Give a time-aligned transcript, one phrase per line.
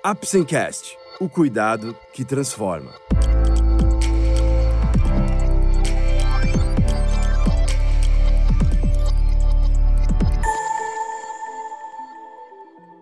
[0.00, 2.92] Apsencast, o cuidado que transforma.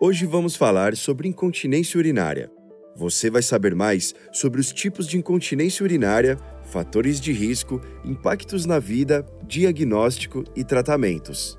[0.00, 2.50] Hoje vamos falar sobre incontinência urinária.
[2.96, 8.78] Você vai saber mais sobre os tipos de incontinência urinária, fatores de risco, impactos na
[8.78, 11.58] vida, diagnóstico e tratamentos.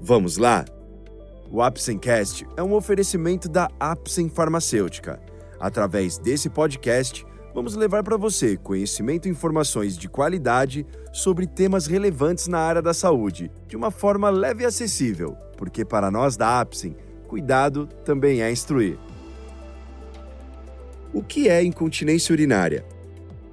[0.00, 0.64] Vamos lá?
[1.54, 5.20] O Apsencast é um oferecimento da Apsen Farmacêutica.
[5.60, 12.48] Através desse podcast, vamos levar para você conhecimento e informações de qualidade sobre temas relevantes
[12.48, 16.96] na área da saúde, de uma forma leve e acessível, porque para nós da Apsen,
[17.28, 18.98] cuidado também é instruir.
[21.12, 22.82] O que é incontinência urinária?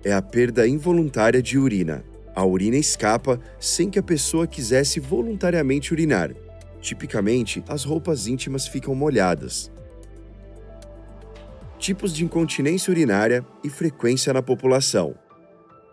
[0.06, 2.06] É a perda involuntária de urina.
[2.34, 6.34] A urina escapa sem que a pessoa quisesse voluntariamente urinar
[6.82, 9.72] Tipicamente, as roupas íntimas ficam molhadas.
[11.78, 15.16] Tipos de incontinência urinária e frequência na população.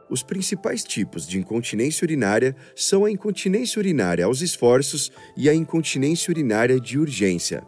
[0.09, 6.31] Os principais tipos de incontinência urinária são a incontinência urinária aos esforços e a incontinência
[6.31, 7.65] urinária de urgência.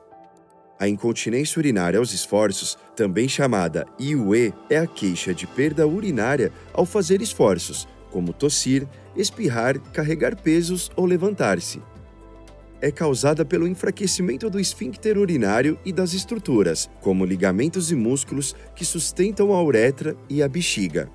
[0.78, 6.86] A incontinência urinária aos esforços, também chamada IUE, é a queixa de perda urinária ao
[6.86, 11.82] fazer esforços, como tossir, espirrar, carregar pesos ou levantar-se
[12.80, 18.84] é causada pelo enfraquecimento do esfíncter urinário e das estruturas, como ligamentos e músculos que
[18.84, 21.10] sustentam a uretra e a bexiga.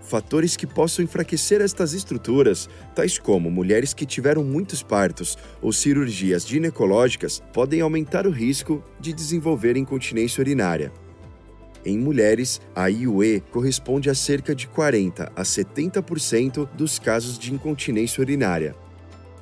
[0.00, 6.46] Fatores que possam enfraquecer estas estruturas, tais como mulheres que tiveram muitos partos ou cirurgias
[6.46, 10.92] ginecológicas, podem aumentar o risco de desenvolver incontinência urinária.
[11.84, 18.20] Em mulheres, a IUE corresponde a cerca de 40 a 70% dos casos de incontinência
[18.20, 18.74] urinária.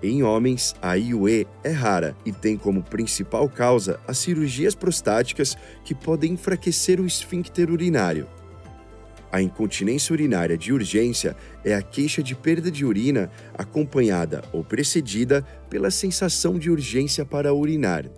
[0.01, 5.95] Em homens, a IUE é rara e tem como principal causa as cirurgias prostáticas que
[5.95, 8.29] podem enfraquecer o esfíncter urinário.
[9.31, 15.43] A incontinência urinária de urgência é a queixa de perda de urina acompanhada ou precedida
[15.69, 18.09] pela sensação de urgência para urinar.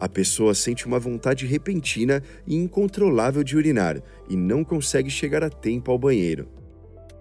[0.00, 5.50] A pessoa sente uma vontade repentina e incontrolável de urinar e não consegue chegar a
[5.50, 6.61] tempo ao banheiro.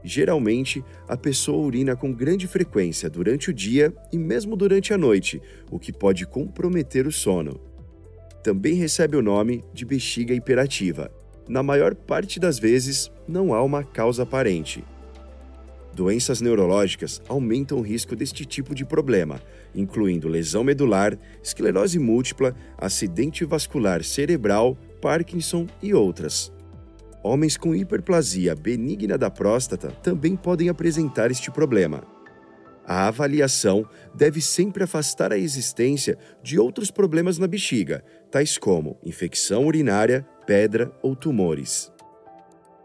[0.03, 5.41] Geralmente, a pessoa urina com grande frequência durante o dia e mesmo durante a noite,
[5.69, 7.59] o que pode comprometer o sono.
[8.44, 11.12] Também recebe o nome de bexiga hiperativa.
[11.47, 14.84] Na maior parte das vezes, não há uma causa aparente.
[15.94, 19.41] Doenças neurológicas aumentam o risco deste tipo de problema,
[19.75, 26.51] incluindo lesão medular, esclerose múltipla, acidente vascular cerebral, Parkinson e outras.
[27.23, 32.03] Homens com hiperplasia benigna da próstata também podem apresentar este problema.
[32.85, 39.67] A avaliação deve sempre afastar a existência de outros problemas na bexiga, tais como infecção
[39.67, 41.91] urinária, pedra ou tumores.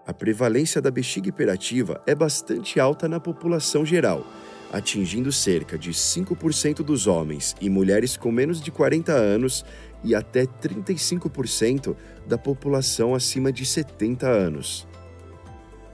[0.06, 4.24] A prevalência da bexiga hiperativa é bastante alta na população geral,
[4.70, 9.64] atingindo cerca de 5% dos homens e mulheres com menos de 40 anos
[10.06, 11.96] e até 35%
[12.26, 14.86] da população acima de 70 anos.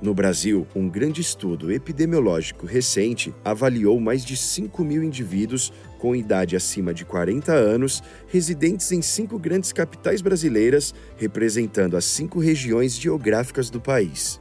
[0.03, 6.57] No Brasil, um grande estudo epidemiológico recente avaliou mais de 5 mil indivíduos com idade
[6.57, 13.71] acima de 40 anos, residentes em cinco grandes capitais brasileiras, representando as cinco regiões geográficas
[13.71, 14.41] do país.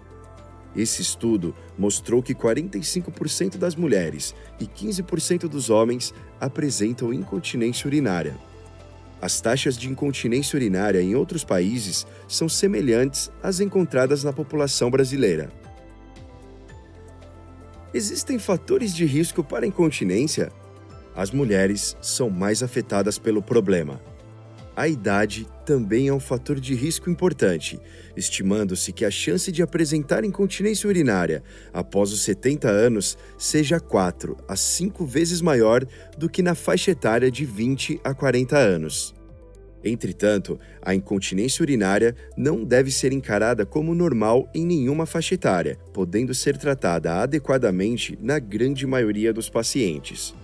[0.75, 8.35] Esse estudo mostrou que 45% das mulheres e 15% dos homens apresentam incontinência urinária.
[9.21, 15.49] As taxas de incontinência urinária em outros países são semelhantes às encontradas na população brasileira.
[17.93, 20.51] Existem fatores de risco para incontinência?
[21.15, 24.01] As mulheres são mais afetadas pelo problema.
[24.75, 27.79] A idade também é um fator de risco importante,
[28.15, 31.43] estimando-se que a chance de apresentar incontinência urinária
[31.73, 35.85] após os 70 anos seja 4 a 5 vezes maior
[36.17, 39.13] do que na faixa etária de 20 a 40 anos.
[39.83, 46.33] Entretanto, a incontinência urinária não deve ser encarada como normal em nenhuma faixa etária, podendo
[46.33, 50.35] ser tratada adequadamente na grande maioria dos pacientes.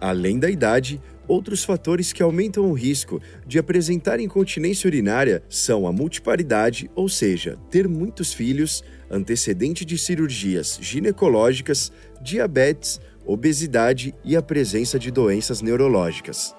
[0.00, 5.92] Além da idade, outros fatores que aumentam o risco de apresentar incontinência urinária são a
[5.92, 14.98] multiparidade, ou seja, ter muitos filhos, antecedente de cirurgias ginecológicas, diabetes, obesidade e a presença
[14.98, 16.52] de doenças neurológicas.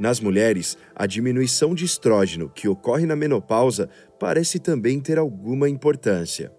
[0.00, 6.52] Nas mulheres, a diminuição de estrógeno que ocorre na menopausa parece também ter alguma importância.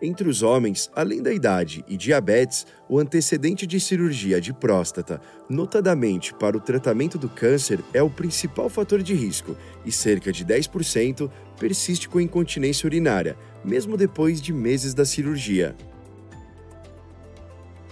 [0.00, 6.32] Entre os homens, além da idade e diabetes, o antecedente de cirurgia de próstata, notadamente
[6.32, 11.28] para o tratamento do câncer, é o principal fator de risco e cerca de 10%
[11.58, 15.74] persiste com incontinência urinária, mesmo depois de meses da cirurgia.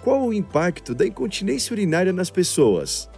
[0.00, 3.10] Qual o impacto da incontinência urinária nas pessoas?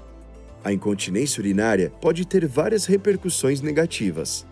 [0.65, 4.47] A incontinência urinária pode ter várias repercussões negativas.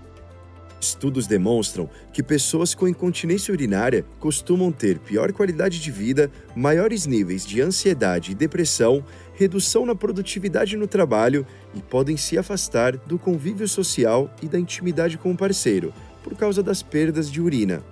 [0.81, 7.47] Estudos demonstram que pessoas com incontinência urinária costumam ter pior qualidade de vida, maiores níveis
[7.47, 13.67] de ansiedade e depressão, redução na produtividade no trabalho e podem se afastar do convívio
[13.67, 15.93] social e da intimidade com o parceiro,
[16.23, 17.83] por causa das perdas de urina.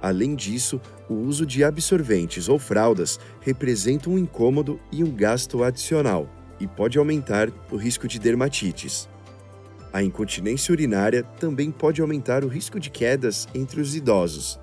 [0.00, 6.30] Além disso, o uso de absorventes ou fraldas representa um incômodo e um gasto adicional
[6.60, 9.08] e pode aumentar o risco de dermatites.
[9.96, 14.60] A incontinência urinária também pode aumentar o risco de quedas entre os idosos.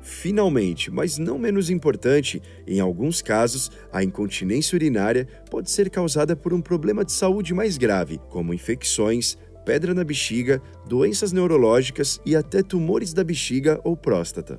[0.00, 6.54] Finalmente, mas não menos importante, em alguns casos, a incontinência urinária pode ser causada por
[6.54, 9.36] um problema de saúde mais grave, como infecções,
[9.66, 14.58] pedra na bexiga, doenças neurológicas e até tumores da bexiga ou próstata.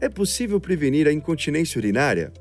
[0.00, 2.32] É possível prevenir a incontinência urinária?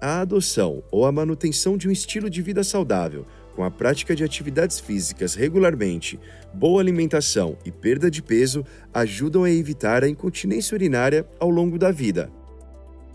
[0.00, 3.26] A adoção ou a manutenção de um estilo de vida saudável
[3.56, 6.20] com a prática de atividades físicas regularmente,
[6.52, 8.62] boa alimentação e perda de peso
[8.92, 12.30] ajudam a evitar a incontinência urinária ao longo da vida.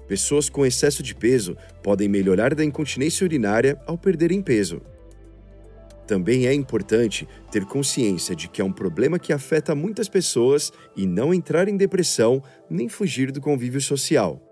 [0.07, 4.81] Pessoas com excesso de peso podem melhorar da incontinência urinária ao perderem peso.
[6.07, 11.05] Também é importante ter consciência de que é um problema que afeta muitas pessoas e
[11.05, 14.50] não entrar em depressão nem fugir do convívio social.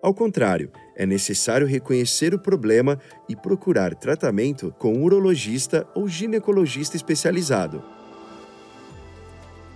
[0.00, 6.96] Ao contrário, é necessário reconhecer o problema e procurar tratamento com um urologista ou ginecologista
[6.96, 7.82] especializado.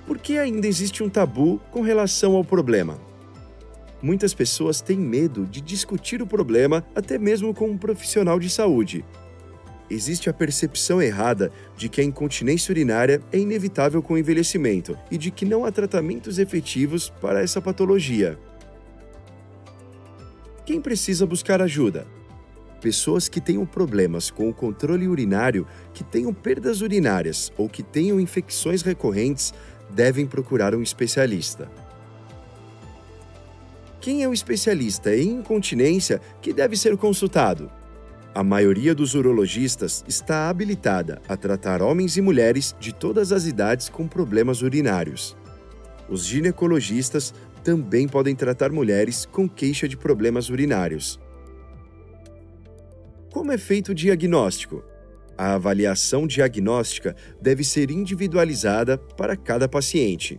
[0.07, 3.01] Por que ainda existe um tabu com relação ao problema?
[4.01, 9.05] Muitas pessoas têm medo de discutir o problema até mesmo com um profissional de saúde.
[9.91, 15.19] Existe a percepção errada de que a incontinência urinária é inevitável com o envelhecimento e
[15.19, 18.39] de que não há tratamentos efetivos para essa patologia.
[20.65, 22.07] Quem precisa buscar ajuda?
[22.81, 28.21] Pessoas que tenham problemas com o controle urinário, que tenham perdas urinárias ou que tenham
[28.21, 29.53] infecções recorrentes
[29.91, 31.69] devem procurar um especialista.
[34.01, 37.71] Quem é o especialista em incontinência que deve ser consultado?
[38.35, 43.89] A maioria dos urologistas está habilitada a tratar homens e mulheres de todas as idades
[43.89, 45.37] com problemas urinários.
[46.09, 51.21] Os ginecologistas também podem tratar mulheres com queixa de problemas urinários.
[53.33, 54.85] Como é feito o diagnóstico?
[55.39, 60.39] A avaliação diagnóstica deve ser individualizada para cada paciente.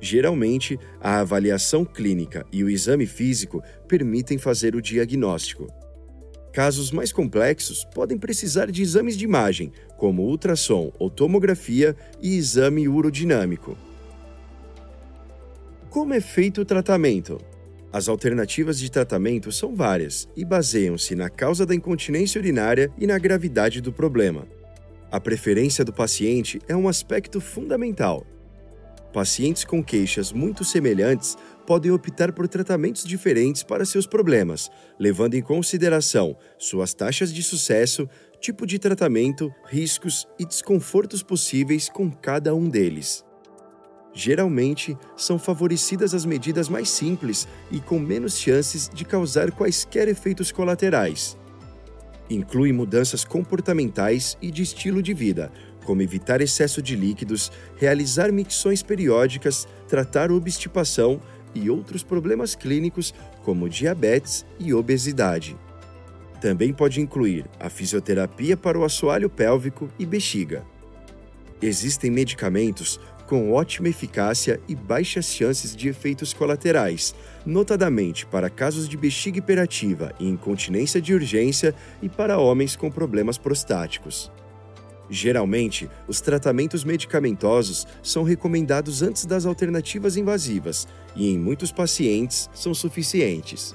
[0.00, 5.66] Geralmente, a avaliação clínica e o exame físico permitem fazer o diagnóstico.
[6.52, 12.86] Casos mais complexos podem precisar de exames de imagem, como ultrassom ou tomografia e exame
[12.86, 13.76] urodinâmico.
[15.94, 17.40] Como é feito o tratamento?
[17.92, 23.16] As alternativas de tratamento são várias e baseiam-se na causa da incontinência urinária e na
[23.16, 24.44] gravidade do problema.
[25.08, 28.26] A preferência do paciente é um aspecto fundamental.
[29.12, 34.68] Pacientes com queixas muito semelhantes podem optar por tratamentos diferentes para seus problemas,
[34.98, 38.08] levando em consideração suas taxas de sucesso,
[38.40, 43.24] tipo de tratamento, riscos e desconfortos possíveis com cada um deles.
[44.14, 50.52] Geralmente, são favorecidas as medidas mais simples e com menos chances de causar quaisquer efeitos
[50.52, 51.36] colaterais.
[52.30, 55.52] Inclui mudanças comportamentais e de estilo de vida,
[55.84, 61.20] como evitar excesso de líquidos, realizar micções periódicas, tratar obstipação
[61.52, 65.56] e outros problemas clínicos como diabetes e obesidade.
[66.40, 70.64] Também pode incluir a fisioterapia para o assoalho pélvico e bexiga.
[71.62, 77.14] Existem medicamentos com ótima eficácia e baixas chances de efeitos colaterais,
[77.44, 83.38] notadamente para casos de bexiga hiperativa e incontinência de urgência e para homens com problemas
[83.38, 84.30] prostáticos.
[85.08, 92.74] Geralmente, os tratamentos medicamentosos são recomendados antes das alternativas invasivas e, em muitos pacientes, são
[92.74, 93.74] suficientes.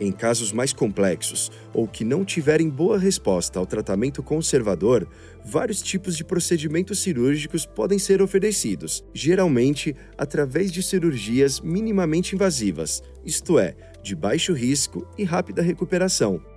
[0.00, 5.06] Em casos mais complexos ou que não tiverem boa resposta ao tratamento conservador,
[5.44, 13.58] vários tipos de procedimentos cirúrgicos podem ser oferecidos, geralmente através de cirurgias minimamente invasivas, isto
[13.58, 16.53] é, de baixo risco e rápida recuperação.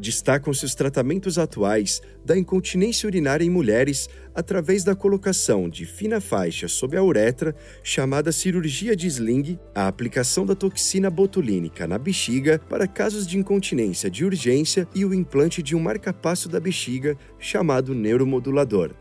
[0.00, 6.68] Destacam-se os tratamentos atuais da incontinência urinária em mulheres através da colocação de fina faixa
[6.68, 12.88] sob a uretra, chamada cirurgia de sling, a aplicação da toxina botulínica na bexiga para
[12.88, 18.94] casos de incontinência de urgência e o implante de um marcapasso da bexiga, chamado neuromodulador.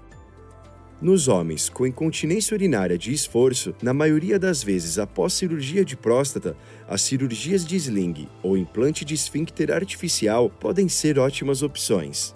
[1.02, 6.58] Nos homens com incontinência urinária de esforço, na maioria das vezes após cirurgia de próstata,
[6.90, 12.36] as cirurgias de sling ou implante de esfíncter artificial podem ser ótimas opções.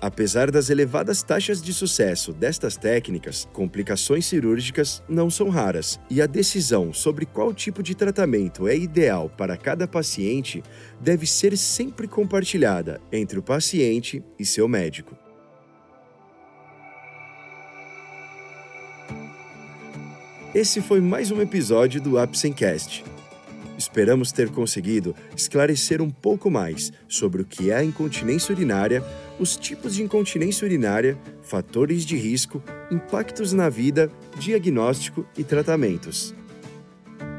[0.00, 6.26] Apesar das elevadas taxas de sucesso destas técnicas, complicações cirúrgicas não são raras e a
[6.26, 10.62] decisão sobre qual tipo de tratamento é ideal para cada paciente
[11.00, 15.23] deve ser sempre compartilhada entre o paciente e seu médico.
[20.54, 23.04] Esse foi mais um episódio do Apsencast.
[23.76, 29.02] Esperamos ter conseguido esclarecer um pouco mais sobre o que é a incontinência urinária,
[29.36, 34.08] os tipos de incontinência urinária, fatores de risco, impactos na vida,
[34.38, 36.32] diagnóstico e tratamentos.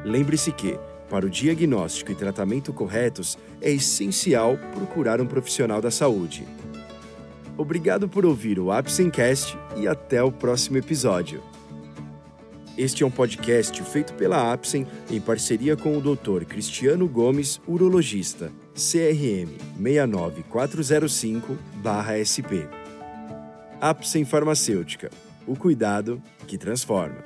[0.04, 0.78] Lembre-se que,
[1.10, 6.46] para o diagnóstico e tratamento corretos, é essencial procurar um profissional da saúde.
[7.58, 11.55] Obrigado por ouvir o Apsencast e até o próximo episódio.
[12.78, 16.44] Este é um podcast feito pela Apsen em parceria com o Dr.
[16.44, 22.68] Cristiano Gomes, urologista, CRM 69405-SP.
[23.80, 25.10] Apsen Farmacêutica,
[25.48, 27.24] o cuidado que transforma.